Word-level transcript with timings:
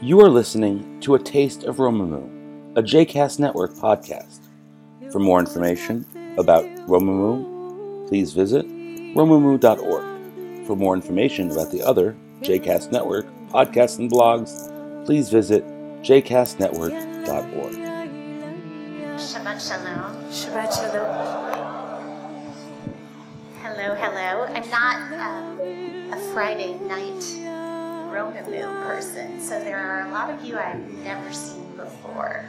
You 0.00 0.20
are 0.20 0.28
listening 0.28 1.00
to 1.00 1.16
A 1.16 1.18
Taste 1.18 1.64
of 1.64 1.78
Romemu, 1.78 2.76
a 2.78 2.82
JCast 2.84 3.40
Network 3.40 3.72
podcast. 3.72 4.38
For 5.10 5.18
more 5.18 5.40
information 5.40 6.06
about 6.38 6.64
Romemu, 6.86 8.06
please 8.06 8.32
visit 8.32 8.64
romemu.org. 9.16 10.66
For 10.68 10.76
more 10.76 10.94
information 10.94 11.50
about 11.50 11.72
the 11.72 11.82
other 11.82 12.14
JCast 12.42 12.92
Network 12.92 13.26
podcasts 13.48 13.98
and 13.98 14.08
blogs, 14.08 14.72
please 15.04 15.30
visit 15.30 15.66
jcastnetwork.org. 16.02 17.74
Shabbat 19.18 19.58
Shalom. 19.58 20.14
Shabbat 20.30 20.72
Shalom. 20.76 21.08
Hello, 23.62 23.94
hello. 23.96 24.44
I'm 24.54 24.70
not 24.70 25.12
um, 25.18 26.12
a 26.12 26.32
Friday 26.32 26.78
night 26.86 27.57
Romemu 28.08 28.82
person, 28.82 29.40
so 29.40 29.58
there 29.60 29.78
are 29.78 30.08
a 30.08 30.10
lot 30.10 30.30
of 30.30 30.44
you 30.44 30.58
I've 30.58 30.80
never 31.04 31.32
seen 31.32 31.76
before. 31.76 32.44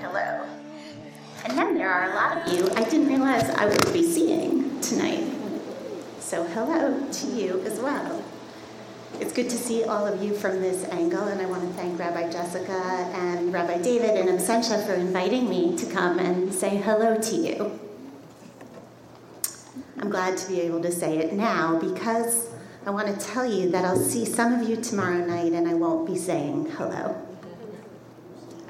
Hello. 0.00 0.46
And 1.44 1.56
then 1.56 1.74
there 1.74 1.90
are 1.90 2.10
a 2.10 2.14
lot 2.14 2.36
of 2.36 2.52
you 2.52 2.68
I 2.76 2.84
didn't 2.84 3.08
realize 3.08 3.48
I 3.50 3.66
would 3.66 3.92
be 3.92 4.02
seeing 4.02 4.80
tonight. 4.80 5.24
So 6.20 6.44
hello 6.44 7.08
to 7.10 7.26
you 7.26 7.60
as 7.62 7.80
well. 7.80 8.22
It's 9.20 9.32
good 9.32 9.48
to 9.50 9.56
see 9.56 9.84
all 9.84 10.06
of 10.06 10.22
you 10.22 10.34
from 10.34 10.60
this 10.60 10.84
angle, 10.90 11.24
and 11.24 11.40
I 11.40 11.46
want 11.46 11.62
to 11.62 11.68
thank 11.70 11.98
Rabbi 11.98 12.30
Jessica 12.30 13.10
and 13.14 13.52
Rabbi 13.52 13.80
David 13.80 14.10
and 14.10 14.28
Absentia 14.28 14.86
for 14.86 14.94
inviting 14.94 15.48
me 15.48 15.76
to 15.76 15.86
come 15.86 16.18
and 16.18 16.52
say 16.52 16.76
hello 16.76 17.16
to 17.16 17.36
you. 17.36 17.80
I'm 19.98 20.10
glad 20.10 20.36
to 20.38 20.48
be 20.48 20.60
able 20.60 20.80
to 20.82 20.92
say 20.92 21.18
it 21.18 21.32
now 21.32 21.78
because 21.80 22.48
I 22.88 22.90
want 22.90 23.08
to 23.08 23.26
tell 23.26 23.44
you 23.44 23.68
that 23.72 23.84
I'll 23.84 23.98
see 23.98 24.24
some 24.24 24.54
of 24.54 24.66
you 24.66 24.74
tomorrow 24.74 25.18
night 25.18 25.52
and 25.52 25.68
I 25.68 25.74
won't 25.74 26.06
be 26.06 26.16
saying 26.16 26.70
hello. 26.70 27.22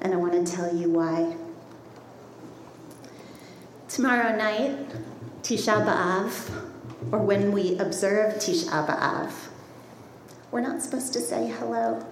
And 0.02 0.12
I 0.12 0.16
want 0.16 0.44
to 0.44 0.56
tell 0.56 0.74
you 0.74 0.90
why. 0.90 1.36
Tomorrow 3.88 4.34
night, 4.34 4.76
Tisha 5.44 5.86
B'Av, 5.86 6.50
or 7.12 7.20
when 7.20 7.52
we 7.52 7.78
observe 7.78 8.34
Tisha 8.40 8.88
B'Av, 8.88 9.30
we're 10.50 10.62
not 10.62 10.82
supposed 10.82 11.12
to 11.12 11.20
say 11.20 11.46
hello. 11.56 12.04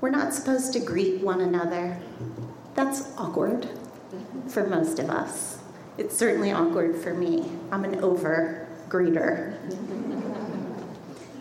We're 0.00 0.08
not 0.08 0.32
supposed 0.32 0.72
to 0.72 0.80
greet 0.80 1.20
one 1.20 1.42
another. 1.42 2.00
That's 2.72 3.12
awkward 3.18 3.68
for 4.48 4.66
most 4.66 4.98
of 5.00 5.10
us. 5.10 5.58
It's 5.98 6.16
certainly 6.16 6.50
awkward 6.50 6.96
for 6.96 7.12
me. 7.12 7.52
I'm 7.70 7.84
an 7.84 8.02
over 8.02 8.66
greeter. 8.88 9.54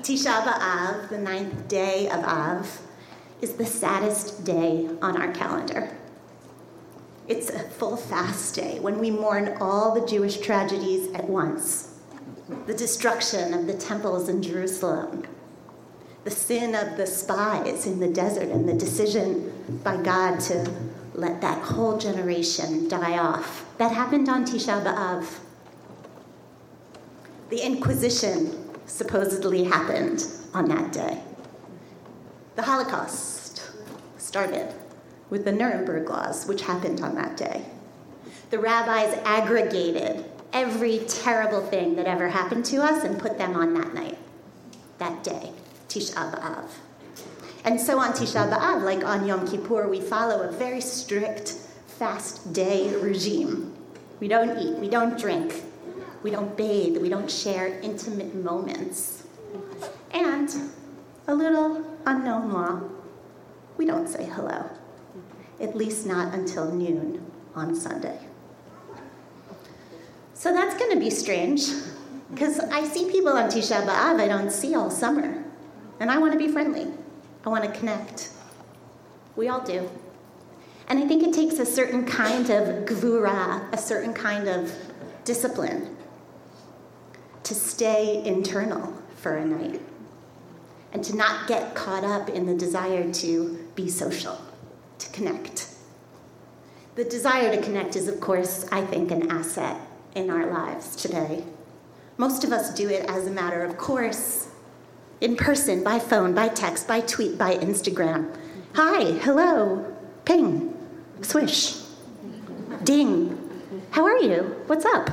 Tisha 0.09 0.43
B'Av, 0.43 1.09
the 1.09 1.19
ninth 1.19 1.67
day 1.67 2.09
of 2.09 2.23
Av, 2.23 2.81
is 3.43 3.53
the 3.53 3.65
saddest 3.67 4.43
day 4.43 4.89
on 5.03 5.15
our 5.15 5.31
calendar. 5.33 5.95
It's 7.27 7.51
a 7.51 7.59
full 7.59 7.95
fast 7.95 8.55
day 8.55 8.79
when 8.79 8.97
we 8.97 9.11
mourn 9.11 9.55
all 9.61 9.93
the 9.93 10.07
Jewish 10.07 10.39
tragedies 10.39 11.13
at 11.13 11.29
once 11.29 11.99
the 12.65 12.73
destruction 12.73 13.53
of 13.53 13.67
the 13.67 13.75
temples 13.75 14.29
in 14.29 14.41
Jerusalem, 14.41 15.27
the 16.23 16.31
sin 16.31 16.73
of 16.73 16.97
the 16.97 17.05
spies 17.05 17.85
in 17.85 17.99
the 17.99 18.09
desert, 18.09 18.49
and 18.49 18.67
the 18.67 18.73
decision 18.73 19.79
by 19.83 19.95
God 19.97 20.39
to 20.39 20.73
let 21.13 21.39
that 21.41 21.61
whole 21.61 21.99
generation 21.99 22.87
die 22.87 23.19
off. 23.19 23.63
That 23.77 23.91
happened 23.91 24.27
on 24.27 24.45
Tisha 24.45 24.83
B'Av. 24.83 25.37
The 27.51 27.59
Inquisition 27.59 28.58
supposedly 28.89 29.63
happened 29.63 30.25
on 30.53 30.67
that 30.67 30.91
day. 30.91 31.21
The 32.55 32.63
Holocaust 32.63 33.71
started 34.17 34.73
with 35.29 35.45
the 35.45 35.51
Nuremberg 35.51 36.09
laws, 36.09 36.47
which 36.47 36.63
happened 36.63 37.01
on 37.01 37.15
that 37.15 37.37
day. 37.37 37.63
The 38.49 38.59
rabbis 38.59 39.17
aggregated 39.23 40.25
every 40.51 40.99
terrible 41.07 41.61
thing 41.61 41.95
that 41.95 42.07
ever 42.07 42.27
happened 42.27 42.65
to 42.65 42.77
us 42.77 43.03
and 43.03 43.19
put 43.19 43.37
them 43.37 43.55
on 43.55 43.73
that 43.75 43.93
night, 43.93 44.17
that 44.97 45.23
day, 45.23 45.51
Tisha 45.87 46.33
B'Av. 46.33 46.69
And 47.63 47.79
so 47.79 47.99
on 47.99 48.13
Tisha 48.13 48.51
B'Av, 48.51 48.83
like 48.83 49.05
on 49.05 49.27
Yom 49.27 49.47
Kippur, 49.47 49.87
we 49.87 50.01
follow 50.01 50.41
a 50.41 50.51
very 50.51 50.81
strict 50.81 51.51
fast 51.85 52.51
day 52.53 52.95
regime. 52.95 53.75
We 54.19 54.27
don't 54.27 54.57
eat, 54.57 54.75
we 54.79 54.89
don't 54.89 55.17
drink, 55.17 55.63
we 56.23 56.31
don't 56.31 56.55
bathe, 56.57 56.97
we 56.97 57.09
don't 57.09 57.29
share 57.29 57.79
intimate 57.79 58.35
moments. 58.35 59.23
And 60.11 60.53
a 61.27 61.33
little 61.33 61.85
unknown 62.05 62.51
law, 62.51 62.81
we 63.77 63.85
don't 63.85 64.07
say 64.07 64.25
hello, 64.25 64.69
at 65.61 65.75
least 65.75 66.05
not 66.05 66.33
until 66.33 66.71
noon 66.71 67.25
on 67.55 67.75
Sunday. 67.75 68.19
So 70.33 70.53
that's 70.53 70.77
going 70.77 70.91
to 70.91 70.99
be 70.99 71.09
strange 71.09 71.67
because 72.31 72.59
I 72.59 72.83
see 72.85 73.11
people 73.11 73.33
on 73.33 73.49
Tisha 73.49 73.85
B'Av 73.85 74.19
I 74.19 74.27
don't 74.27 74.51
see 74.51 74.75
all 74.75 74.89
summer. 74.89 75.43
And 75.99 76.09
I 76.09 76.17
want 76.17 76.31
to 76.31 76.39
be 76.39 76.47
friendly. 76.47 76.87
I 77.45 77.49
want 77.49 77.65
to 77.65 77.71
connect. 77.77 78.29
We 79.35 79.49
all 79.49 79.59
do. 79.59 79.89
And 80.87 80.97
I 80.97 81.07
think 81.07 81.23
it 81.23 81.33
takes 81.33 81.59
a 81.59 81.65
certain 81.65 82.05
kind 82.05 82.49
of 82.49 82.85
gvura, 82.85 83.71
a 83.73 83.77
certain 83.77 84.13
kind 84.13 84.47
of 84.47 84.73
discipline 85.25 85.97
to 87.49 87.55
stay 87.55 88.23
internal 88.25 88.93
for 89.15 89.37
a 89.37 89.43
night 89.43 89.81
and 90.93 91.03
to 91.03 91.15
not 91.15 91.47
get 91.47 91.73
caught 91.73 92.03
up 92.03 92.29
in 92.29 92.45
the 92.45 92.53
desire 92.53 93.11
to 93.11 93.57
be 93.73 93.89
social, 93.89 94.39
to 94.99 95.09
connect. 95.09 95.67
The 96.93 97.05
desire 97.05 97.55
to 97.55 97.59
connect 97.59 97.95
is, 97.95 98.07
of 98.07 98.19
course, 98.21 98.67
I 98.71 98.85
think, 98.85 99.09
an 99.09 99.31
asset 99.31 99.81
in 100.13 100.29
our 100.29 100.45
lives 100.45 100.95
today. 100.95 101.43
Most 102.17 102.43
of 102.43 102.51
us 102.51 102.71
do 102.71 102.87
it 102.87 103.09
as 103.09 103.25
a 103.25 103.31
matter 103.31 103.63
of 103.63 103.77
course, 103.77 104.49
in 105.19 105.35
person, 105.35 105.83
by 105.83 105.97
phone, 105.97 106.35
by 106.35 106.49
text, 106.49 106.87
by 106.87 107.01
tweet, 107.01 107.39
by 107.39 107.55
Instagram. 107.55 108.31
Hi, 108.75 109.13
hello, 109.23 109.91
ping, 110.23 110.77
swish, 111.21 111.81
ding. 112.83 113.35
How 113.89 114.05
are 114.05 114.19
you? 114.19 114.55
What's 114.67 114.85
up? 114.85 115.09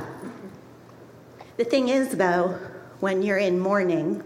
The 1.57 1.65
thing 1.65 1.89
is, 1.89 2.09
though, 2.09 2.59
when 2.99 3.23
you're 3.23 3.37
in 3.37 3.59
mourning, 3.59 4.23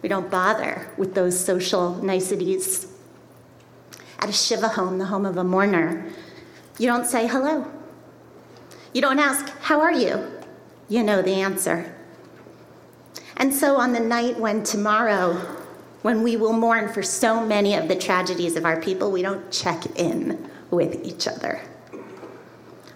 we 0.00 0.08
don't 0.08 0.30
bother 0.30 0.90
with 0.96 1.14
those 1.14 1.38
social 1.38 1.94
niceties. 2.02 2.86
At 4.18 4.30
a 4.30 4.32
Shiva 4.32 4.68
home, 4.68 4.98
the 4.98 5.06
home 5.06 5.26
of 5.26 5.36
a 5.36 5.44
mourner, 5.44 6.10
you 6.78 6.86
don't 6.86 7.06
say 7.06 7.26
hello. 7.26 7.70
You 8.94 9.02
don't 9.02 9.18
ask, 9.18 9.48
How 9.60 9.80
are 9.80 9.92
you? 9.92 10.26
You 10.88 11.02
know 11.02 11.22
the 11.22 11.34
answer. 11.34 11.94
And 13.36 13.52
so, 13.54 13.76
on 13.76 13.92
the 13.92 14.00
night 14.00 14.38
when 14.38 14.64
tomorrow, 14.64 15.34
when 16.02 16.22
we 16.22 16.36
will 16.36 16.52
mourn 16.52 16.92
for 16.92 17.02
so 17.02 17.44
many 17.44 17.74
of 17.74 17.88
the 17.88 17.96
tragedies 17.96 18.56
of 18.56 18.64
our 18.64 18.80
people, 18.80 19.10
we 19.10 19.22
don't 19.22 19.50
check 19.50 19.84
in 19.98 20.50
with 20.70 21.04
each 21.04 21.28
other. 21.28 21.60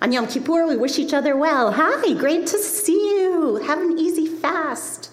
On 0.02 0.12
Yom 0.12 0.26
Kippur, 0.26 0.66
we 0.66 0.76
wish 0.76 0.98
each 0.98 1.14
other 1.14 1.36
well. 1.36 1.72
Hi, 1.72 2.12
great 2.14 2.46
to 2.48 2.58
see 2.58 3.18
you. 3.18 3.56
Have 3.56 3.80
an 3.80 3.98
easy 3.98 4.26
fast. 4.26 5.10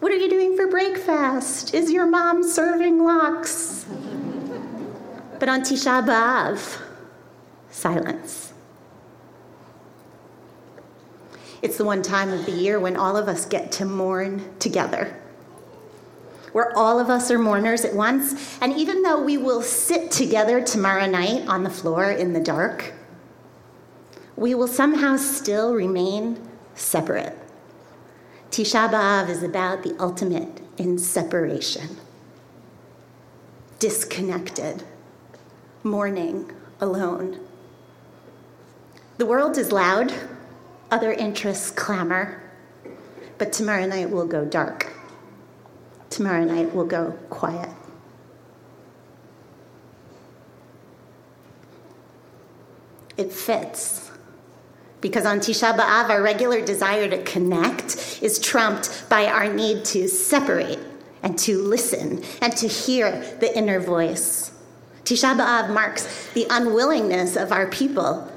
What 0.00 0.12
are 0.12 0.16
you 0.16 0.30
doing 0.30 0.56
for 0.56 0.66
breakfast? 0.66 1.74
Is 1.74 1.90
your 1.90 2.06
mom 2.06 2.42
serving 2.42 3.04
lox? 3.04 3.84
but 5.38 5.48
on 5.48 5.60
Tisha 5.60 6.02
B'Av, 6.06 6.80
silence. 7.70 8.52
It's 11.60 11.76
the 11.76 11.84
one 11.84 12.02
time 12.02 12.32
of 12.32 12.46
the 12.46 12.52
year 12.52 12.80
when 12.80 12.96
all 12.96 13.16
of 13.16 13.28
us 13.28 13.44
get 13.44 13.72
to 13.72 13.84
mourn 13.84 14.42
together. 14.58 15.20
Where 16.52 16.76
all 16.76 17.00
of 17.00 17.10
us 17.10 17.30
are 17.30 17.38
mourners 17.38 17.84
at 17.84 17.94
once, 17.94 18.58
and 18.60 18.72
even 18.74 19.02
though 19.02 19.20
we 19.20 19.36
will 19.36 19.60
sit 19.60 20.10
together 20.10 20.62
tomorrow 20.62 21.06
night 21.06 21.46
on 21.48 21.62
the 21.62 21.70
floor 21.70 22.10
in 22.10 22.32
the 22.32 22.40
dark, 22.40 22.92
we 24.36 24.54
will 24.54 24.68
somehow 24.68 25.16
still 25.16 25.74
remain 25.74 26.40
separate. 26.74 27.36
Tisha 28.50 28.90
B'Av 28.90 29.28
is 29.28 29.42
about 29.42 29.82
the 29.82 29.96
ultimate 29.98 30.60
in 30.76 30.98
separation, 30.98 31.96
disconnected, 33.78 34.82
mourning 35.82 36.50
alone. 36.80 37.40
The 39.18 39.26
world 39.26 39.56
is 39.58 39.70
loud 39.72 40.12
other 40.90 41.12
interests 41.12 41.70
clamor, 41.70 42.40
but 43.38 43.52
tomorrow 43.52 43.86
night 43.86 44.10
will 44.10 44.26
go 44.26 44.44
dark. 44.44 44.92
Tomorrow 46.10 46.44
night 46.44 46.72
will 46.72 46.84
go 46.84 47.18
quiet. 47.30 47.70
It 53.16 53.32
fits. 53.32 54.03
Because 55.04 55.26
on 55.26 55.38
Tisha 55.38 55.76
B'Av, 55.76 56.08
our 56.08 56.22
regular 56.22 56.64
desire 56.64 57.06
to 57.10 57.22
connect 57.24 58.22
is 58.22 58.38
trumped 58.38 59.06
by 59.10 59.26
our 59.26 59.52
need 59.52 59.84
to 59.84 60.08
separate 60.08 60.78
and 61.22 61.38
to 61.40 61.58
listen 61.58 62.22
and 62.40 62.56
to 62.56 62.66
hear 62.66 63.20
the 63.38 63.54
inner 63.54 63.80
voice. 63.80 64.52
Tisha 65.04 65.36
B'Av 65.36 65.74
marks 65.74 66.30
the 66.32 66.46
unwillingness 66.48 67.36
of 67.36 67.52
our 67.52 67.66
people 67.66 68.32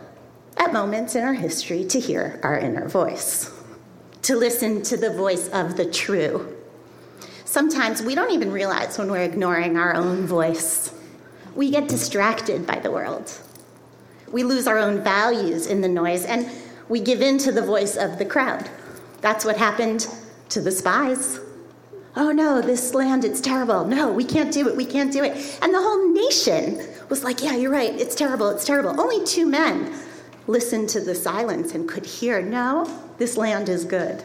at 0.58 0.74
moments 0.74 1.16
in 1.16 1.24
our 1.24 1.36
history 1.36 1.86
to 1.86 2.02
hear 2.02 2.38
our 2.44 2.60
inner 2.60 2.90
voice, 2.90 3.50
to 4.24 4.36
listen 4.36 4.82
to 4.82 4.98
the 4.98 5.14
voice 5.14 5.48
of 5.48 5.78
the 5.78 5.90
true. 5.90 6.54
Sometimes 7.46 8.02
we 8.04 8.14
don't 8.14 8.32
even 8.32 8.52
realize 8.52 8.98
when 8.98 9.10
we're 9.10 9.24
ignoring 9.24 9.78
our 9.78 9.96
own 9.96 10.28
voice. 10.28 10.94
We 11.56 11.72
get 11.72 11.88
distracted 11.88 12.68
by 12.68 12.80
the 12.80 12.92
world. 12.92 13.32
We 14.32 14.44
lose 14.44 14.68
our 14.68 14.78
own 14.78 15.02
values 15.04 15.68
in 15.68 15.82
the 15.82 15.88
noise 15.88 16.26
and 16.26 16.50
we 16.90 17.00
give 17.00 17.22
in 17.22 17.38
to 17.40 17.52
the 17.52 17.62
voice 17.62 17.96
of 17.96 18.18
the 18.18 18.26
crowd. 18.26 18.70
That's 19.22 19.46
what 19.46 19.58
happened 19.58 20.08
to 20.50 20.62
the 20.62 20.72
spies. 20.72 21.40
Oh 22.16 22.32
no, 22.32 22.62
this 22.62 22.94
land, 22.94 23.24
it's 23.24 23.42
terrible. 23.42 23.86
No, 23.86 24.12
we 24.12 24.24
can't 24.24 24.52
do 24.52 24.68
it, 24.68 24.76
we 24.76 24.86
can't 24.86 25.14
do 25.14 25.24
it. 25.24 25.60
And 25.62 25.74
the 25.74 25.82
whole 25.82 26.12
nation 26.12 26.82
was 27.10 27.24
like, 27.24 27.44
yeah, 27.44 27.56
you're 27.56 27.72
right, 27.72 27.94
it's 27.94 28.16
terrible, 28.16 28.50
it's 28.50 28.66
terrible. 28.66 29.00
Only 29.00 29.24
two 29.26 29.46
men 29.46 29.94
listened 30.48 30.90
to 30.90 31.00
the 31.00 31.14
silence 31.14 31.74
and 31.74 31.88
could 31.88 32.06
hear, 32.06 32.42
no, 32.42 32.86
this 33.18 33.38
land 33.38 33.70
is 33.70 33.86
good. 33.86 34.24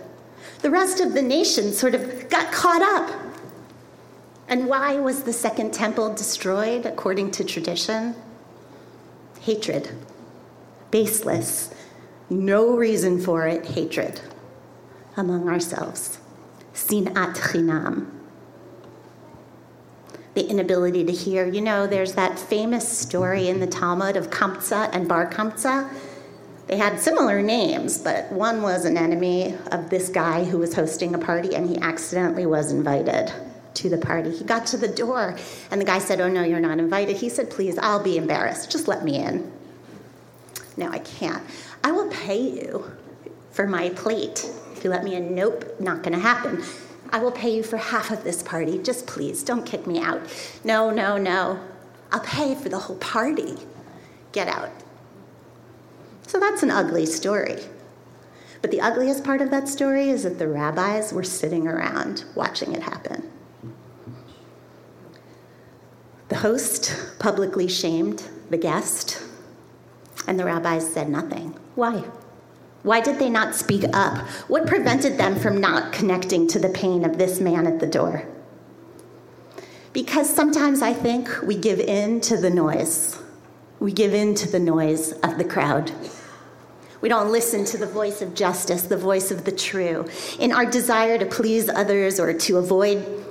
The 0.60 0.70
rest 0.70 1.00
of 1.00 1.12
the 1.12 1.22
nation 1.22 1.72
sort 1.72 1.94
of 1.94 2.28
got 2.30 2.52
caught 2.52 2.82
up. 2.82 3.10
And 4.48 4.66
why 4.66 4.96
was 4.96 5.22
the 5.22 5.32
second 5.32 5.74
temple 5.74 6.14
destroyed 6.14 6.86
according 6.86 7.32
to 7.32 7.44
tradition? 7.44 8.14
Hatred. 9.42 9.90
Baseless. 10.92 11.74
No 12.30 12.76
reason 12.76 13.20
for 13.20 13.48
it, 13.48 13.66
hatred 13.66 14.20
among 15.16 15.48
ourselves. 15.48 16.18
Sinat 16.72 17.34
chinam. 17.34 18.08
The 20.34 20.46
inability 20.46 21.04
to 21.04 21.12
hear. 21.12 21.44
You 21.44 21.60
know, 21.60 21.88
there's 21.88 22.12
that 22.12 22.38
famous 22.38 22.88
story 22.88 23.48
in 23.48 23.58
the 23.58 23.66
Talmud 23.66 24.16
of 24.16 24.30
Kamsa 24.30 24.88
and 24.92 25.08
Bar 25.08 25.28
Kamsa. 25.28 25.92
They 26.68 26.76
had 26.76 27.00
similar 27.00 27.42
names, 27.42 27.98
but 27.98 28.30
one 28.30 28.62
was 28.62 28.84
an 28.84 28.96
enemy 28.96 29.56
of 29.72 29.90
this 29.90 30.08
guy 30.08 30.44
who 30.44 30.58
was 30.58 30.74
hosting 30.74 31.16
a 31.16 31.18
party, 31.18 31.56
and 31.56 31.68
he 31.68 31.78
accidentally 31.78 32.46
was 32.46 32.70
invited 32.70 33.32
to 33.74 33.88
the 33.88 33.98
party. 33.98 34.30
He 34.30 34.44
got 34.44 34.66
to 34.68 34.76
the 34.76 34.88
door, 34.88 35.36
and 35.70 35.80
the 35.80 35.84
guy 35.84 35.98
said, 35.98 36.20
Oh, 36.20 36.28
no, 36.28 36.42
you're 36.42 36.60
not 36.60 36.78
invited. 36.78 37.16
He 37.16 37.28
said, 37.28 37.50
Please, 37.50 37.78
I'll 37.78 38.02
be 38.02 38.16
embarrassed. 38.16 38.70
Just 38.70 38.88
let 38.88 39.04
me 39.04 39.16
in. 39.16 39.50
No, 40.76 40.88
I 40.90 40.98
can't. 41.00 41.42
I 41.84 41.92
will 41.92 42.08
pay 42.08 42.40
you 42.40 42.90
for 43.50 43.66
my 43.66 43.90
plate 43.90 44.50
if 44.74 44.84
you 44.84 44.90
let 44.90 45.04
me 45.04 45.14
in. 45.14 45.34
Nope, 45.34 45.80
not 45.80 46.02
going 46.02 46.14
to 46.14 46.18
happen. 46.18 46.62
I 47.10 47.18
will 47.18 47.32
pay 47.32 47.54
you 47.54 47.62
for 47.62 47.76
half 47.76 48.10
of 48.10 48.24
this 48.24 48.42
party. 48.42 48.78
Just 48.82 49.06
please, 49.06 49.42
don't 49.42 49.66
kick 49.66 49.86
me 49.86 50.00
out. 50.00 50.22
No, 50.64 50.90
no, 50.90 51.18
no. 51.18 51.62
I'll 52.10 52.20
pay 52.20 52.54
for 52.54 52.68
the 52.68 52.78
whole 52.78 52.96
party. 52.96 53.56
Get 54.32 54.48
out. 54.48 54.70
So 56.26 56.40
that's 56.40 56.62
an 56.62 56.70
ugly 56.70 57.04
story. 57.04 57.58
But 58.62 58.70
the 58.70 58.80
ugliest 58.80 59.24
part 59.24 59.40
of 59.40 59.50
that 59.50 59.68
story 59.68 60.08
is 60.08 60.22
that 60.22 60.38
the 60.38 60.48
rabbis 60.48 61.12
were 61.12 61.24
sitting 61.24 61.66
around 61.66 62.24
watching 62.34 62.72
it 62.72 62.82
happen. 62.82 63.31
The 66.32 66.38
host 66.38 66.96
publicly 67.18 67.68
shamed 67.68 68.22
the 68.48 68.56
guest, 68.56 69.22
and 70.26 70.40
the 70.40 70.46
rabbis 70.46 70.90
said 70.90 71.10
nothing. 71.10 71.54
Why? 71.74 72.04
Why 72.84 73.02
did 73.02 73.18
they 73.18 73.28
not 73.28 73.54
speak 73.54 73.84
up? 73.92 74.16
What 74.48 74.66
prevented 74.66 75.18
them 75.18 75.38
from 75.38 75.60
not 75.60 75.92
connecting 75.92 76.46
to 76.46 76.58
the 76.58 76.70
pain 76.70 77.04
of 77.04 77.18
this 77.18 77.38
man 77.38 77.66
at 77.66 77.80
the 77.80 77.86
door? 77.86 78.26
Because 79.92 80.34
sometimes 80.34 80.80
I 80.80 80.94
think 80.94 81.28
we 81.42 81.54
give 81.54 81.80
in 81.80 82.22
to 82.22 82.38
the 82.38 82.48
noise. 82.48 83.20
We 83.78 83.92
give 83.92 84.14
in 84.14 84.34
to 84.36 84.50
the 84.50 84.58
noise 84.58 85.12
of 85.12 85.36
the 85.36 85.44
crowd. 85.44 85.92
We 87.02 87.10
don't 87.10 87.30
listen 87.30 87.66
to 87.66 87.76
the 87.76 87.86
voice 87.86 88.22
of 88.22 88.34
justice, 88.34 88.84
the 88.84 88.96
voice 88.96 89.30
of 89.30 89.44
the 89.44 89.52
true. 89.52 90.08
In 90.38 90.50
our 90.50 90.64
desire 90.64 91.18
to 91.18 91.26
please 91.26 91.68
others 91.68 92.18
or 92.18 92.32
to 92.32 92.56
avoid 92.56 93.21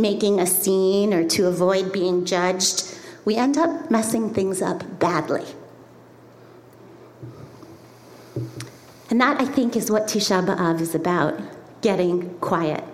making 0.00 0.40
a 0.40 0.46
scene 0.46 1.12
or 1.12 1.28
to 1.28 1.46
avoid 1.46 1.92
being 1.92 2.24
judged, 2.24 2.96
we 3.24 3.36
end 3.36 3.56
up 3.58 3.90
messing 3.90 4.32
things 4.32 4.62
up 4.62 4.98
badly. 4.98 5.44
And 9.10 9.20
that, 9.20 9.40
I 9.40 9.44
think, 9.44 9.76
is 9.76 9.90
what 9.90 10.04
Tisha 10.04 10.44
B'Av 10.46 10.80
is 10.80 10.94
about 10.94 11.40
getting 11.82 12.38
quiet, 12.38 12.84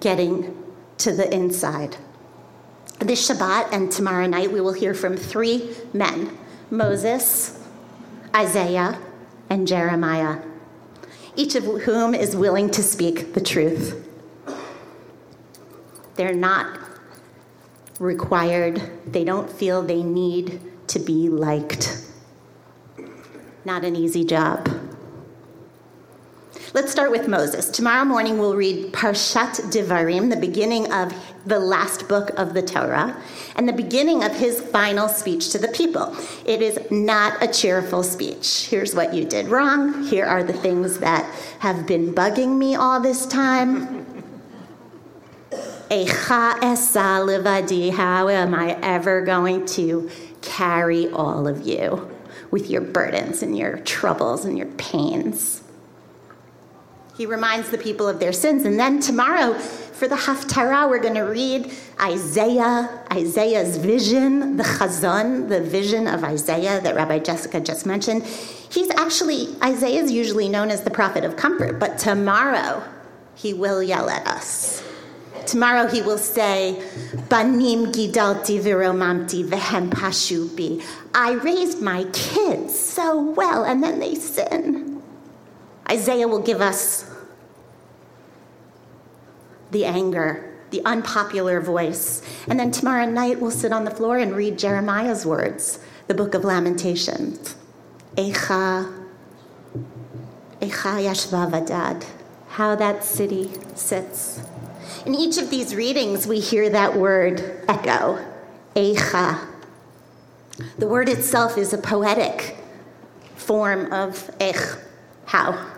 getting 0.00 0.56
to 0.98 1.12
the 1.12 1.32
inside. 1.32 1.96
This 2.98 3.28
Shabbat 3.28 3.72
and 3.72 3.90
tomorrow 3.90 4.26
night, 4.26 4.52
we 4.52 4.60
will 4.60 4.72
hear 4.72 4.94
from 4.94 5.16
three 5.16 5.74
men 5.92 6.38
Moses, 6.70 7.60
Isaiah, 8.34 8.98
and 9.50 9.68
Jeremiah, 9.68 10.40
each 11.36 11.54
of 11.54 11.64
whom 11.64 12.14
is 12.14 12.36
willing 12.36 12.70
to 12.70 12.82
speak 12.82 13.34
the 13.34 13.40
truth. 13.40 14.08
They're 16.14 16.34
not 16.34 16.78
required, 17.98 18.82
they 19.06 19.24
don't 19.24 19.50
feel 19.50 19.82
they 19.82 20.02
need 20.02 20.60
to 20.88 20.98
be 20.98 21.28
liked. 21.28 22.06
Not 23.64 23.84
an 23.84 23.96
easy 23.96 24.24
job. 24.24 24.68
Let's 26.74 26.90
start 26.90 27.10
with 27.10 27.28
Moses. 27.28 27.68
Tomorrow 27.68 28.06
morning 28.06 28.38
we'll 28.38 28.56
read 28.56 28.92
Parshat 28.92 29.60
Devarim, 29.70 30.30
the 30.30 30.36
beginning 30.36 30.90
of 30.90 31.12
the 31.44 31.58
last 31.58 32.08
book 32.08 32.30
of 32.38 32.54
the 32.54 32.62
Torah, 32.62 33.14
and 33.56 33.68
the 33.68 33.72
beginning 33.72 34.24
of 34.24 34.34
his 34.34 34.60
final 34.60 35.06
speech 35.06 35.50
to 35.50 35.58
the 35.58 35.68
people. 35.68 36.16
It 36.46 36.62
is 36.62 36.78
not 36.90 37.42
a 37.42 37.46
cheerful 37.46 38.02
speech. 38.02 38.68
Here's 38.70 38.94
what 38.94 39.12
you 39.12 39.24
did 39.24 39.48
wrong. 39.48 40.04
Here 40.04 40.24
are 40.24 40.42
the 40.42 40.54
things 40.54 40.98
that 41.00 41.24
have 41.58 41.86
been 41.86 42.14
bugging 42.14 42.56
me 42.56 42.74
all 42.74 43.00
this 43.00 43.26
time. 43.26 44.06
Echa 45.92 46.56
esa 46.62 47.20
levadi, 47.20 47.92
how 47.92 48.30
am 48.30 48.54
I 48.54 48.78
ever 48.80 49.20
going 49.20 49.66
to 49.66 50.08
carry 50.40 51.10
all 51.10 51.46
of 51.46 51.66
you 51.66 52.10
with 52.50 52.70
your 52.70 52.80
burdens 52.80 53.42
and 53.42 53.58
your 53.58 53.76
troubles 53.80 54.46
and 54.46 54.56
your 54.56 54.68
pains? 54.68 55.62
He 57.14 57.26
reminds 57.26 57.68
the 57.68 57.76
people 57.76 58.08
of 58.08 58.20
their 58.20 58.32
sins. 58.32 58.64
And 58.64 58.80
then 58.80 59.00
tomorrow, 59.00 59.52
for 59.52 60.08
the 60.08 60.16
Haftarah, 60.16 60.88
we're 60.88 60.98
going 60.98 61.12
to 61.12 61.24
read 61.24 61.70
Isaiah, 62.00 63.04
Isaiah's 63.12 63.76
vision, 63.76 64.56
the 64.56 64.62
Chazon, 64.62 65.50
the 65.50 65.60
vision 65.60 66.06
of 66.06 66.24
Isaiah 66.24 66.80
that 66.80 66.94
Rabbi 66.94 67.18
Jessica 67.18 67.60
just 67.60 67.84
mentioned. 67.84 68.24
He's 68.24 68.88
actually, 68.92 69.54
Isaiah 69.62 70.02
is 70.02 70.10
usually 70.10 70.48
known 70.48 70.70
as 70.70 70.84
the 70.84 70.90
prophet 70.90 71.22
of 71.22 71.36
comfort, 71.36 71.78
but 71.78 71.98
tomorrow 71.98 72.82
he 73.34 73.52
will 73.52 73.82
yell 73.82 74.08
at 74.08 74.26
us. 74.26 74.81
Tomorrow 75.46 75.88
he 75.88 76.02
will 76.02 76.18
say, 76.18 76.82
Banim 77.28 77.92
gidalti 77.92 78.60
viromamti 78.60 79.44
vehem 79.44 79.90
pashubi. 79.90 80.82
I 81.14 81.32
raised 81.32 81.80
my 81.80 82.04
kids 82.12 82.78
so 82.78 83.20
well, 83.20 83.64
and 83.64 83.82
then 83.82 83.98
they 83.98 84.14
sin. 84.14 85.02
Isaiah 85.90 86.28
will 86.28 86.42
give 86.42 86.60
us 86.60 87.10
the 89.72 89.84
anger, 89.84 90.58
the 90.70 90.82
unpopular 90.84 91.60
voice. 91.60 92.22
And 92.48 92.58
then 92.58 92.70
tomorrow 92.70 93.06
night, 93.06 93.40
we'll 93.40 93.50
sit 93.50 93.72
on 93.72 93.84
the 93.84 93.90
floor 93.90 94.18
and 94.18 94.34
read 94.34 94.58
Jeremiah's 94.58 95.26
words, 95.26 95.80
the 96.06 96.14
book 96.14 96.34
of 96.34 96.44
Lamentations. 96.44 97.56
Echa, 98.16 99.06
Echa 100.60 101.02
Yashva 101.02 101.50
Vadad, 101.50 102.04
how 102.48 102.74
that 102.74 103.02
city 103.02 103.50
sits. 103.74 104.40
In 105.04 105.14
each 105.14 105.36
of 105.38 105.50
these 105.50 105.74
readings, 105.74 106.26
we 106.26 106.38
hear 106.38 106.70
that 106.70 106.96
word 106.96 107.64
echo, 107.68 108.24
Echa. 108.76 109.48
The 110.78 110.86
word 110.86 111.08
itself 111.08 111.58
is 111.58 111.72
a 111.72 111.78
poetic 111.78 112.56
form 113.34 113.92
of 113.92 114.30
ech, 114.38 114.78
how. 115.26 115.70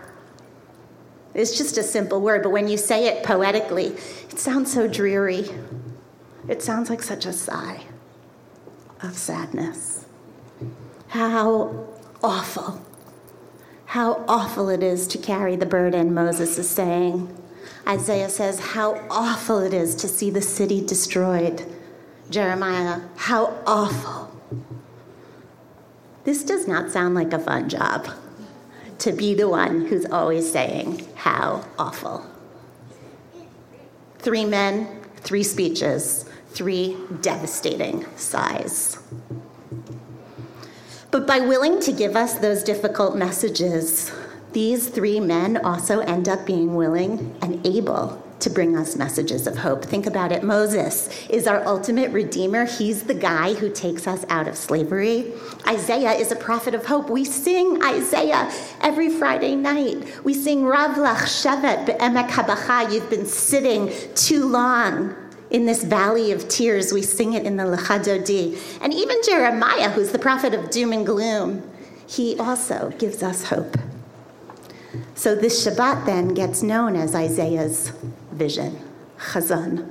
It's 1.33 1.57
just 1.57 1.77
a 1.77 1.83
simple 1.83 2.21
word, 2.21 2.43
but 2.43 2.51
when 2.51 2.67
you 2.67 2.77
say 2.77 3.07
it 3.07 3.23
poetically, 3.23 3.87
it 4.29 4.39
sounds 4.39 4.71
so 4.71 4.87
dreary. 4.87 5.49
It 6.47 6.61
sounds 6.61 6.89
like 6.89 7.01
such 7.01 7.25
a 7.25 7.33
sigh 7.33 7.81
of 9.01 9.17
sadness. 9.17 10.05
How 11.07 11.87
awful. 12.23 12.81
How 13.87 14.23
awful 14.27 14.69
it 14.69 14.83
is 14.83 15.07
to 15.07 15.17
carry 15.17 15.55
the 15.55 15.65
burden, 15.65 16.13
Moses 16.13 16.59
is 16.59 16.69
saying. 16.69 17.35
Isaiah 17.87 18.29
says, 18.29 18.59
How 18.59 19.01
awful 19.09 19.59
it 19.59 19.73
is 19.73 19.95
to 19.95 20.07
see 20.07 20.29
the 20.29 20.41
city 20.41 20.85
destroyed. 20.85 21.65
Jeremiah, 22.29 23.01
how 23.15 23.57
awful. 23.65 24.31
This 26.23 26.43
does 26.43 26.67
not 26.67 26.91
sound 26.91 27.13
like 27.13 27.33
a 27.33 27.39
fun 27.39 27.69
job 27.69 28.09
to 28.99 29.11
be 29.11 29.35
the 29.35 29.47
one 29.47 29.85
who's 29.85 30.05
always 30.05 30.51
saying, 30.51 31.07
How 31.15 31.65
awful. 31.77 32.25
Three 34.19 34.45
men 34.45 35.05
three 35.25 35.43
speeches, 35.43 36.25
three 36.49 36.95
devastating 37.21 38.05
sighs. 38.15 38.99
But 41.09 41.25
by 41.25 41.39
willing 41.39 41.81
to 41.81 41.91
give 41.91 42.15
us 42.15 42.35
those 42.35 42.63
difficult 42.63 43.17
messages, 43.17 44.11
these 44.55 44.87
three 44.87 45.19
men 45.19 45.57
also 45.57 45.99
end 45.99 46.29
up 46.29 46.45
being 46.45 46.75
willing 46.75 47.35
and 47.41 47.67
able 47.67 48.23
to 48.39 48.49
bring 48.49 48.77
us 48.77 48.95
messages 48.95 49.47
of 49.47 49.57
hope. 49.57 49.83
Think 49.83 50.05
about 50.05 50.31
it. 50.31 50.43
Moses 50.43 51.09
is 51.29 51.45
our 51.45 51.61
ultimate 51.67 52.09
redeemer. 52.11 52.63
He's 52.63 53.03
the 53.03 53.13
guy 53.13 53.53
who 53.55 53.69
takes 53.69 54.07
us 54.07 54.23
out 54.29 54.47
of 54.47 54.55
slavery. 54.55 55.33
Isaiah 55.67 56.13
is 56.13 56.31
a 56.31 56.37
prophet 56.37 56.73
of 56.73 56.85
hope. 56.85 57.09
We 57.09 57.25
sing 57.25 57.83
Isaiah 57.83 58.49
every 58.79 59.09
Friday 59.09 59.57
night. 59.57 60.23
We 60.23 60.33
sing 60.33 60.63
Rav 60.63 60.91
Lach 60.91 61.23
Shevet 61.23 61.85
Be'emek 61.85 62.29
Habacha. 62.29 62.93
You've 62.93 63.09
been 63.09 63.25
sitting 63.25 63.91
too 64.15 64.47
long 64.47 65.15
in 65.49 65.65
this 65.65 65.83
valley 65.83 66.31
of 66.31 66.47
tears. 66.47 66.93
We 66.93 67.01
sing 67.01 67.33
it 67.33 67.43
in 67.43 67.57
the 67.57 67.65
Lecha 67.65 67.99
Dodi. 67.99 68.57
And 68.81 68.93
even 68.93 69.17
Jeremiah, 69.25 69.89
who's 69.89 70.13
the 70.13 70.19
prophet 70.19 70.53
of 70.53 70.69
doom 70.69 70.93
and 70.93 71.05
gloom, 71.05 71.69
he 72.07 72.39
also 72.39 72.93
gives 72.97 73.21
us 73.21 73.43
hope. 73.43 73.75
So 75.15 75.33
this 75.33 75.65
Shabbat 75.65 76.05
then 76.05 76.33
gets 76.33 76.61
known 76.61 76.97
as 76.97 77.15
Isaiah's 77.15 77.93
vision, 78.33 78.77
chazon. 79.17 79.89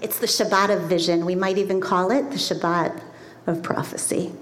It's 0.00 0.20
the 0.20 0.26
Shabbat 0.26 0.76
of 0.76 0.88
vision. 0.88 1.26
We 1.26 1.34
might 1.34 1.58
even 1.58 1.80
call 1.80 2.12
it 2.12 2.30
the 2.30 2.36
Shabbat 2.36 3.02
of 3.48 3.62
prophecy. 3.64 4.32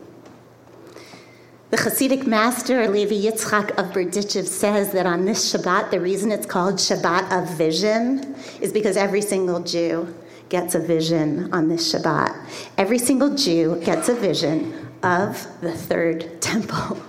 The 1.70 1.78
Hasidic 1.78 2.26
master 2.26 2.86
Levi 2.86 3.14
Yitzchak 3.14 3.70
of 3.78 3.94
Berdichev 3.94 4.46
says 4.46 4.92
that 4.92 5.06
on 5.06 5.24
this 5.24 5.54
Shabbat, 5.54 5.90
the 5.90 6.00
reason 6.00 6.30
it's 6.32 6.46
called 6.46 6.74
Shabbat 6.74 7.32
of 7.32 7.56
vision 7.56 8.34
is 8.60 8.72
because 8.74 8.98
every 8.98 9.22
single 9.22 9.60
Jew 9.60 10.14
gets 10.50 10.74
a 10.74 10.80
vision 10.80 11.50
on 11.54 11.68
this 11.68 11.94
Shabbat. 11.94 12.36
Every 12.76 12.98
single 12.98 13.34
Jew 13.34 13.80
gets 13.84 14.10
a 14.10 14.14
vision 14.14 14.88
of 15.02 15.46
the 15.62 15.72
third 15.72 16.42
temple. 16.42 17.00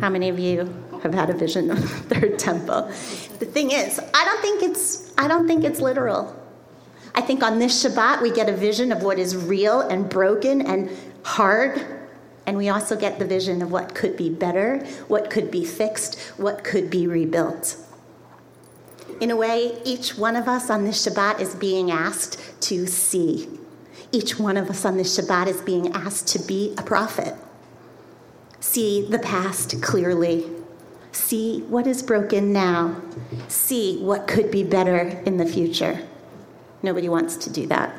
How 0.00 0.08
many 0.08 0.30
of 0.30 0.38
you 0.38 0.72
have 1.02 1.14
had 1.14 1.30
a 1.30 1.34
vision 1.34 1.70
of 1.70 1.80
the 2.08 2.14
third 2.14 2.38
temple. 2.38 2.82
The 3.38 3.46
thing 3.46 3.72
is, 3.72 4.00
I 4.14 4.24
don't 4.24 4.40
think 4.40 4.62
it's 4.62 5.12
I 5.18 5.28
don't 5.28 5.46
think 5.46 5.64
it's 5.64 5.80
literal. 5.80 6.38
I 7.14 7.20
think 7.20 7.42
on 7.42 7.58
this 7.58 7.84
Shabbat 7.84 8.22
we 8.22 8.30
get 8.30 8.48
a 8.48 8.56
vision 8.56 8.90
of 8.90 9.02
what 9.02 9.18
is 9.18 9.36
real 9.36 9.80
and 9.80 10.08
broken 10.08 10.62
and 10.62 10.90
hard, 11.24 11.84
and 12.46 12.56
we 12.56 12.68
also 12.70 12.96
get 12.96 13.18
the 13.18 13.24
vision 13.24 13.60
of 13.60 13.70
what 13.70 13.94
could 13.94 14.16
be 14.16 14.30
better, 14.30 14.78
what 15.08 15.28
could 15.28 15.50
be 15.50 15.64
fixed, 15.64 16.18
what 16.38 16.64
could 16.64 16.90
be 16.90 17.06
rebuilt. 17.06 17.76
In 19.20 19.30
a 19.30 19.36
way, 19.36 19.78
each 19.84 20.16
one 20.16 20.36
of 20.36 20.48
us 20.48 20.70
on 20.70 20.84
this 20.84 21.06
Shabbat 21.06 21.40
is 21.40 21.54
being 21.54 21.90
asked 21.90 22.40
to 22.62 22.86
see. 22.86 23.48
Each 24.10 24.38
one 24.38 24.56
of 24.56 24.70
us 24.70 24.84
on 24.84 24.96
this 24.96 25.18
Shabbat 25.18 25.48
is 25.48 25.60
being 25.60 25.92
asked 25.92 26.28
to 26.28 26.38
be 26.38 26.74
a 26.78 26.82
prophet. 26.82 27.34
See 28.60 29.06
the 29.06 29.18
past 29.18 29.82
clearly 29.82 30.61
See 31.12 31.60
what 31.68 31.86
is 31.86 32.02
broken 32.02 32.52
now. 32.52 33.00
See 33.48 33.98
what 33.98 34.26
could 34.26 34.50
be 34.50 34.64
better 34.64 35.22
in 35.26 35.36
the 35.36 35.46
future. 35.46 36.00
Nobody 36.82 37.08
wants 37.08 37.36
to 37.36 37.50
do 37.50 37.66
that. 37.66 37.94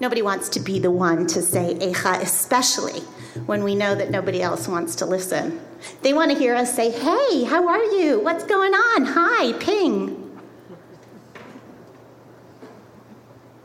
Nobody 0.00 0.22
wants 0.22 0.48
to 0.50 0.60
be 0.60 0.78
the 0.78 0.90
one 0.90 1.26
to 1.28 1.42
say 1.42 1.74
Echa, 1.74 2.22
especially 2.22 3.00
when 3.46 3.64
we 3.64 3.74
know 3.74 3.94
that 3.94 4.10
nobody 4.10 4.40
else 4.40 4.68
wants 4.68 4.94
to 4.96 5.06
listen. 5.06 5.60
They 6.02 6.12
want 6.12 6.30
to 6.30 6.38
hear 6.38 6.54
us 6.54 6.74
say, 6.74 6.90
Hey, 6.90 7.44
how 7.44 7.68
are 7.68 7.84
you? 7.84 8.20
What's 8.20 8.44
going 8.44 8.72
on? 8.72 9.04
Hi, 9.04 9.52
ping. 9.58 10.22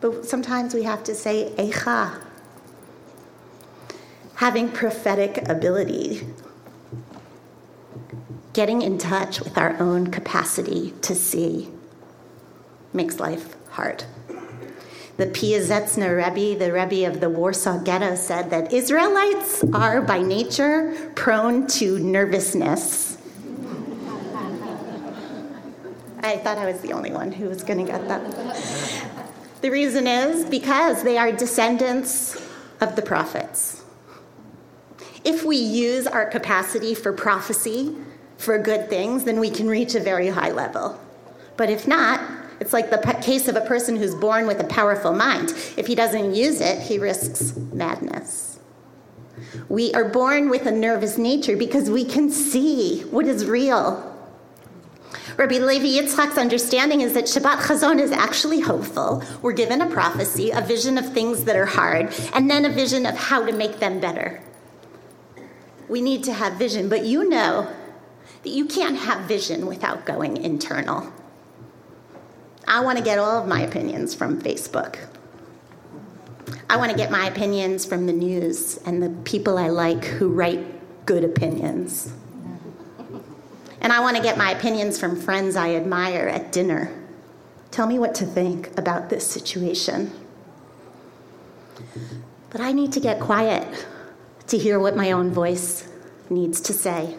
But 0.01 0.25
sometimes 0.25 0.73
we 0.73 0.83
have 0.83 1.03
to 1.05 1.15
say 1.15 1.53
Echa. 1.57 2.25
Having 4.35 4.71
prophetic 4.71 5.47
ability 5.47 6.27
getting 8.53 8.81
in 8.81 8.97
touch 8.97 9.39
with 9.39 9.57
our 9.57 9.77
own 9.79 10.11
capacity 10.11 10.93
to 11.01 11.15
see 11.15 11.69
makes 12.93 13.19
life 13.19 13.55
hard. 13.69 14.03
The 15.17 15.27
Piaseczner 15.27 16.17
Rebbe, 16.17 16.57
the 16.57 16.73
Rebbe 16.73 17.07
of 17.07 17.21
the 17.21 17.29
Warsaw 17.29 17.79
Ghetto, 17.83 18.15
said 18.15 18.49
that 18.49 18.73
Israelites 18.73 19.63
are 19.73 20.01
by 20.01 20.21
nature 20.21 21.11
prone 21.15 21.67
to 21.67 21.99
nervousness. 21.99 23.17
I 26.23 26.37
thought 26.37 26.57
I 26.57 26.65
was 26.65 26.81
the 26.81 26.93
only 26.93 27.11
one 27.11 27.31
who 27.31 27.49
was 27.49 27.63
going 27.63 27.85
to 27.85 27.91
get 27.91 28.07
that. 28.07 28.21
The 29.61 29.69
reason 29.69 30.07
is 30.07 30.45
because 30.45 31.03
they 31.03 31.17
are 31.17 31.31
descendants 31.31 32.35
of 32.79 32.95
the 32.95 33.01
prophets. 33.01 33.83
If 35.23 35.43
we 35.43 35.57
use 35.57 36.07
our 36.07 36.25
capacity 36.25 36.95
for 36.95 37.13
prophecy 37.13 37.95
for 38.41 38.57
good 38.57 38.89
things, 38.89 39.23
then 39.23 39.39
we 39.39 39.49
can 39.49 39.67
reach 39.67 39.95
a 39.95 39.99
very 39.99 40.27
high 40.27 40.51
level. 40.51 40.99
But 41.57 41.69
if 41.69 41.87
not, 41.87 42.19
it's 42.59 42.73
like 42.73 42.89
the 42.89 42.97
case 43.21 43.47
of 43.47 43.55
a 43.55 43.61
person 43.61 43.95
who's 43.95 44.15
born 44.15 44.47
with 44.47 44.59
a 44.59 44.65
powerful 44.65 45.13
mind. 45.13 45.49
If 45.77 45.87
he 45.87 45.95
doesn't 45.95 46.33
use 46.33 46.59
it, 46.59 46.79
he 46.81 46.97
risks 46.97 47.55
madness. 47.55 48.59
We 49.69 49.93
are 49.93 50.09
born 50.09 50.49
with 50.49 50.65
a 50.65 50.71
nervous 50.71 51.17
nature 51.17 51.55
because 51.55 51.89
we 51.89 52.05
can 52.05 52.29
see 52.29 53.01
what 53.05 53.25
is 53.25 53.45
real. 53.45 54.07
Rabbi 55.37 55.57
Levi 55.57 55.85
Yitzchak's 55.85 56.37
understanding 56.37 57.01
is 57.01 57.13
that 57.13 57.25
Shabbat 57.25 57.61
Chazon 57.61 57.99
is 57.99 58.11
actually 58.11 58.59
hopeful. 58.59 59.23
We're 59.41 59.53
given 59.53 59.81
a 59.81 59.89
prophecy, 59.89 60.51
a 60.51 60.61
vision 60.61 60.97
of 60.97 61.13
things 61.13 61.45
that 61.45 61.55
are 61.55 61.65
hard, 61.65 62.13
and 62.33 62.49
then 62.49 62.65
a 62.65 62.69
vision 62.69 63.05
of 63.05 63.15
how 63.15 63.45
to 63.45 63.51
make 63.51 63.79
them 63.79 63.99
better. 63.99 64.41
We 65.87 66.01
need 66.01 66.23
to 66.25 66.33
have 66.33 66.53
vision, 66.53 66.89
but 66.89 67.05
you 67.05 67.27
know 67.27 67.73
that 68.43 68.49
you 68.49 68.65
can't 68.65 68.97
have 68.97 69.21
vision 69.27 69.67
without 69.67 70.05
going 70.05 70.37
internal. 70.37 71.11
I 72.67 72.79
want 72.81 72.97
to 72.97 73.03
get 73.03 73.19
all 73.19 73.41
of 73.41 73.47
my 73.47 73.61
opinions 73.61 74.15
from 74.15 74.41
Facebook. 74.41 74.97
I 76.69 76.77
want 76.77 76.91
to 76.91 76.97
get 76.97 77.11
my 77.11 77.27
opinions 77.27 77.85
from 77.85 78.05
the 78.05 78.13
news 78.13 78.77
and 78.85 79.03
the 79.03 79.09
people 79.23 79.57
I 79.57 79.67
like 79.67 80.05
who 80.05 80.29
write 80.29 81.05
good 81.05 81.23
opinions. 81.23 82.13
And 83.81 83.91
I 83.91 83.99
want 83.99 84.15
to 84.15 84.23
get 84.23 84.37
my 84.37 84.51
opinions 84.51 84.99
from 84.99 85.19
friends 85.19 85.55
I 85.55 85.75
admire 85.75 86.27
at 86.27 86.51
dinner. 86.51 86.97
Tell 87.71 87.87
me 87.87 87.99
what 87.99 88.15
to 88.15 88.25
think 88.25 88.77
about 88.77 89.09
this 89.09 89.25
situation. 89.27 90.11
But 92.51 92.61
I 92.61 92.71
need 92.71 92.93
to 92.93 92.99
get 92.99 93.19
quiet 93.19 93.85
to 94.47 94.57
hear 94.57 94.79
what 94.79 94.95
my 94.95 95.11
own 95.11 95.31
voice 95.31 95.87
needs 96.29 96.61
to 96.61 96.73
say. 96.73 97.17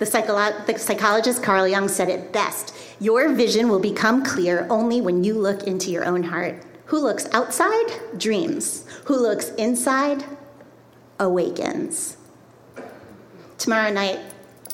The, 0.00 0.06
psycholo- 0.06 0.64
the 0.64 0.78
psychologist 0.78 1.42
Carl 1.42 1.68
Jung 1.68 1.86
said 1.86 2.08
it 2.08 2.32
best 2.32 2.74
Your 3.00 3.28
vision 3.34 3.68
will 3.68 3.80
become 3.80 4.24
clear 4.24 4.66
only 4.70 5.02
when 5.02 5.22
you 5.24 5.34
look 5.34 5.64
into 5.64 5.90
your 5.90 6.06
own 6.06 6.22
heart. 6.22 6.64
Who 6.86 6.98
looks 6.98 7.28
outside 7.32 7.86
dreams, 8.16 8.86
who 9.04 9.14
looks 9.14 9.50
inside 9.50 10.24
awakens. 11.18 12.16
Tomorrow 13.58 13.92
night, 13.92 14.20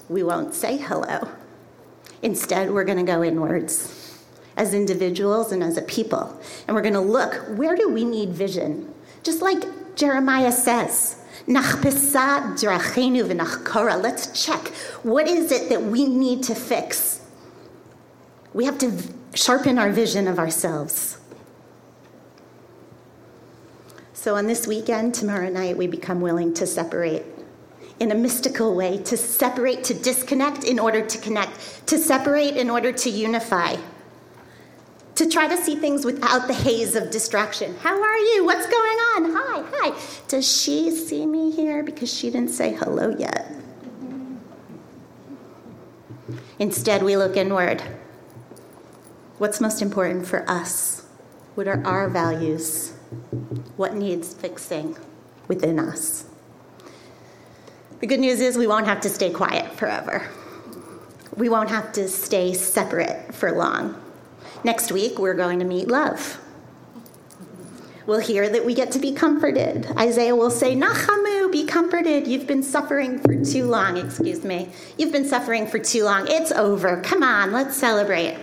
we 0.08 0.22
won't 0.22 0.54
say 0.54 0.76
hello. 0.76 1.28
Instead, 2.22 2.70
we're 2.70 2.84
going 2.84 3.04
to 3.04 3.12
go 3.12 3.24
inwards 3.24 4.22
as 4.56 4.74
individuals 4.74 5.50
and 5.50 5.60
as 5.60 5.76
a 5.76 5.82
people. 5.82 6.40
And 6.68 6.76
we're 6.76 6.82
going 6.82 6.94
to 6.94 7.00
look 7.00 7.34
where 7.58 7.74
do 7.74 7.88
we 7.88 8.04
need 8.04 8.30
vision? 8.30 8.94
Just 9.24 9.42
like 9.42 9.96
Jeremiah 9.96 10.52
says, 10.52 11.20
Let's 13.98 14.44
check. 14.44 14.68
What 15.02 15.28
is 15.28 15.52
it 15.52 15.68
that 15.68 15.82
we 15.82 16.06
need 16.06 16.42
to 16.44 16.54
fix? 16.54 17.20
We 18.52 18.64
have 18.64 18.78
to 18.78 18.92
sharpen 19.34 19.78
our 19.78 19.90
vision 19.90 20.28
of 20.28 20.38
ourselves. 20.38 21.18
So, 24.12 24.34
on 24.34 24.46
this 24.46 24.66
weekend, 24.66 25.14
tomorrow 25.14 25.48
night, 25.50 25.76
we 25.76 25.86
become 25.86 26.20
willing 26.20 26.52
to 26.54 26.66
separate 26.66 27.24
in 28.00 28.10
a 28.10 28.14
mystical 28.14 28.74
way, 28.74 28.98
to 29.04 29.16
separate, 29.16 29.84
to 29.84 29.94
disconnect 29.94 30.64
in 30.64 30.78
order 30.78 31.04
to 31.04 31.18
connect, 31.18 31.86
to 31.86 31.98
separate 31.98 32.56
in 32.56 32.68
order 32.68 32.92
to 32.92 33.10
unify 33.10 33.76
to 35.16 35.26
try 35.26 35.48
to 35.48 35.56
see 35.56 35.74
things 35.74 36.04
without 36.04 36.46
the 36.46 36.54
haze 36.54 36.94
of 36.94 37.10
distraction. 37.10 37.74
How 37.78 38.00
are 38.00 38.18
you? 38.18 38.44
What's 38.44 38.66
going 38.66 38.98
on? 38.98 39.32
Hi, 39.34 39.64
hi. 39.72 39.98
Does 40.28 40.46
she 40.46 40.90
see 40.90 41.26
me 41.26 41.50
here 41.50 41.82
because 41.82 42.12
she 42.12 42.30
didn't 42.30 42.50
say 42.50 42.74
hello 42.74 43.16
yet? 43.18 43.50
Instead, 46.58 47.02
we 47.02 47.16
look 47.16 47.36
inward. 47.36 47.82
What's 49.38 49.60
most 49.60 49.80
important 49.80 50.26
for 50.26 50.48
us? 50.50 51.06
What 51.54 51.66
are 51.66 51.84
our 51.86 52.08
values? 52.08 52.92
What 53.76 53.94
needs 53.94 54.34
fixing 54.34 54.96
within 55.48 55.78
us? 55.78 56.26
The 58.00 58.06
good 58.06 58.20
news 58.20 58.40
is 58.40 58.58
we 58.58 58.66
won't 58.66 58.86
have 58.86 59.00
to 59.02 59.08
stay 59.08 59.30
quiet 59.30 59.72
forever. 59.72 60.28
We 61.34 61.48
won't 61.48 61.70
have 61.70 61.92
to 61.92 62.08
stay 62.08 62.52
separate 62.52 63.34
for 63.34 63.52
long 63.52 64.02
Next 64.66 64.90
week, 64.90 65.20
we're 65.20 65.34
going 65.34 65.60
to 65.60 65.64
meet 65.64 65.86
love. 65.86 66.40
We'll 68.04 68.18
hear 68.18 68.48
that 68.48 68.66
we 68.66 68.74
get 68.74 68.90
to 68.92 68.98
be 68.98 69.12
comforted. 69.12 69.86
Isaiah 69.96 70.34
will 70.34 70.50
say, 70.50 70.74
Nachamu, 70.74 71.52
be 71.52 71.64
comforted. 71.64 72.26
You've 72.26 72.48
been 72.48 72.64
suffering 72.64 73.20
for 73.20 73.44
too 73.44 73.66
long. 73.66 73.96
Excuse 73.96 74.42
me. 74.42 74.70
You've 74.98 75.12
been 75.12 75.24
suffering 75.24 75.68
for 75.68 75.78
too 75.78 76.02
long. 76.02 76.26
It's 76.28 76.50
over. 76.50 77.00
Come 77.02 77.22
on, 77.22 77.52
let's 77.52 77.76
celebrate. 77.76 78.36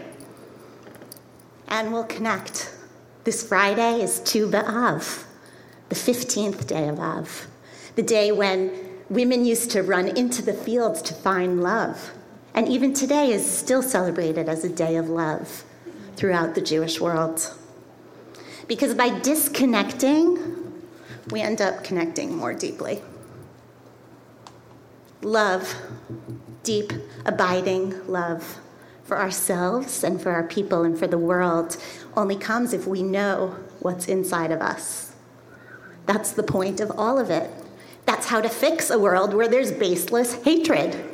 And 1.68 1.92
we'll 1.92 2.06
connect. 2.06 2.74
This 3.25 3.46
Friday 3.46 4.01
is 4.01 4.22
Tu 4.22 4.50
B'Av, 4.50 5.25
the 5.89 5.96
15th 5.96 6.65
day 6.68 6.88
of 6.88 7.01
Av, 7.01 7.48
the 7.96 8.01
day 8.01 8.32
when 8.32 8.72
women 9.10 9.44
used 9.44 9.72
to 9.72 9.84
run 9.84 10.08
into 10.08 10.42
the 10.42 10.53
fields 10.53 11.01
to 11.01 11.13
find 11.13 11.62
love. 11.62 12.12
And 12.53 12.70
even 12.70 12.94
today 12.94 13.34
is 13.34 13.46
still 13.46 13.82
celebrated 13.82 14.48
as 14.48 14.63
a 14.63 14.70
day 14.70 14.96
of 14.96 15.10
love 15.10 15.65
throughout 16.15 16.55
the 16.55 16.62
Jewish 16.62 17.00
world. 17.00 17.53
Because 18.67 18.93
by 18.93 19.20
disconnecting, 19.20 20.82
we 21.29 21.41
end 21.41 21.62
up 21.62 21.84
connecting 21.84 22.36
more 22.36 22.53
deeply. 22.53 23.01
Love, 25.22 25.75
deep, 26.63 26.91
abiding 27.25 28.08
love 28.08 28.60
for 29.03 29.20
ourselves 29.20 30.03
and 30.03 30.22
for 30.22 30.32
our 30.32 30.43
people 30.43 30.84
and 30.84 30.98
for 30.98 31.08
the 31.08 31.17
world 31.17 31.77
only 32.15 32.36
comes 32.36 32.74
if 32.74 32.88
we 32.88 33.03
know 33.03 33.55
what's 33.79 34.08
inside 34.08 34.51
of 34.51 34.62
us. 34.62 35.13
That's 36.05 36.32
the 36.32 36.43
point 36.43 36.79
of 36.79 36.91
all 36.98 37.20
of 37.20 37.29
it. 37.29 37.50
That's 38.05 38.27
how 38.27 38.41
to 38.41 38.50
fix 38.50 38.89
a 38.89 39.00
world 39.00 39.34
where 39.34 39.48
there's 39.48 39.72
baseless 39.72 40.34
hatred. 40.43 41.12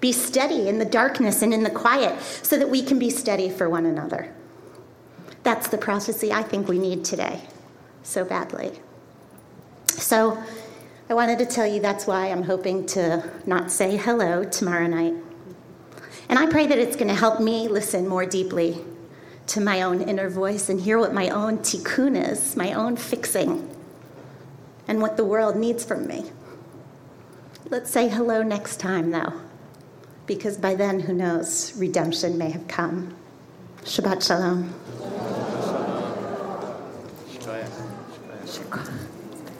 Be 0.00 0.12
steady 0.12 0.68
in 0.68 0.78
the 0.78 0.84
darkness 0.84 1.42
and 1.42 1.54
in 1.54 1.62
the 1.62 1.70
quiet 1.70 2.20
so 2.20 2.58
that 2.58 2.68
we 2.68 2.82
can 2.82 2.98
be 2.98 3.10
steady 3.10 3.50
for 3.50 3.68
one 3.68 3.86
another. 3.86 4.32
That's 5.42 5.68
the 5.68 5.78
prophecy 5.78 6.32
I 6.32 6.42
think 6.42 6.68
we 6.68 6.78
need 6.78 7.04
today 7.04 7.42
so 8.02 8.24
badly. 8.24 8.80
So, 9.88 10.42
I 11.08 11.14
wanted 11.14 11.38
to 11.38 11.46
tell 11.46 11.66
you 11.66 11.80
that's 11.80 12.06
why 12.06 12.26
I'm 12.26 12.42
hoping 12.42 12.84
to 12.86 13.22
not 13.46 13.70
say 13.70 13.96
hello 13.96 14.42
tomorrow 14.42 14.88
night. 14.88 15.14
And 16.28 16.38
I 16.38 16.46
pray 16.46 16.66
that 16.66 16.78
it's 16.78 16.96
going 16.96 17.08
to 17.08 17.14
help 17.14 17.40
me 17.40 17.68
listen 17.68 18.08
more 18.08 18.26
deeply 18.26 18.84
to 19.48 19.60
my 19.60 19.82
own 19.82 20.02
inner 20.02 20.28
voice 20.28 20.68
and 20.68 20.80
hear 20.80 20.98
what 20.98 21.14
my 21.14 21.28
own 21.28 21.58
tikkun 21.58 22.30
is, 22.30 22.56
my 22.56 22.72
own 22.72 22.96
fixing, 22.96 23.72
and 24.88 25.00
what 25.00 25.16
the 25.16 25.24
world 25.24 25.54
needs 25.54 25.84
from 25.84 26.08
me. 26.08 26.24
Let's 27.68 27.90
say 27.90 28.08
hello 28.08 28.42
next 28.42 28.78
time, 28.78 29.12
though, 29.12 29.32
because 30.26 30.56
by 30.56 30.74
then, 30.74 31.00
who 31.00 31.12
knows, 31.12 31.76
redemption 31.76 32.36
may 32.36 32.50
have 32.50 32.66
come. 32.68 33.14
Shabbat 33.82 34.26
Shalom. 34.26 34.74
Shukran. 38.44 39.05